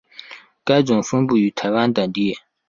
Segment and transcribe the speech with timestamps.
[0.63, 2.39] 该种分布于台湾等地。